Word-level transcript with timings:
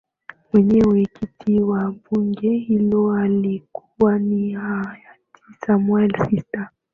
Mwenyekiti 0.53 1.59
wa 1.59 1.91
bunge 1.91 2.49
hilo 2.51 3.13
alikuwa 3.13 4.19
ni 4.19 4.51
hayati 4.53 5.43
Samuel 5.65 6.11
Sitta 6.29 6.69